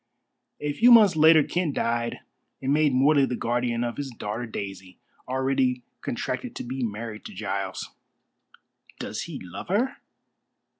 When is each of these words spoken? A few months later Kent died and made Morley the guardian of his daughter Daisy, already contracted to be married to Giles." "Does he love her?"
A 0.59 0.73
few 0.73 0.91
months 0.91 1.15
later 1.15 1.43
Kent 1.43 1.75
died 1.75 2.21
and 2.59 2.73
made 2.73 2.91
Morley 2.91 3.27
the 3.27 3.35
guardian 3.35 3.83
of 3.83 3.97
his 3.97 4.09
daughter 4.09 4.47
Daisy, 4.47 4.97
already 5.27 5.83
contracted 6.01 6.55
to 6.55 6.63
be 6.63 6.81
married 6.83 7.23
to 7.25 7.35
Giles." 7.35 7.91
"Does 8.97 9.21
he 9.25 9.37
love 9.39 9.67
her?" 9.67 9.97